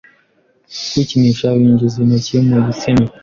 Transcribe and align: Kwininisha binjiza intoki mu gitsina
Kwininisha 0.87 1.47
binjiza 1.57 1.97
intoki 2.03 2.37
mu 2.47 2.57
gitsina 2.65 3.05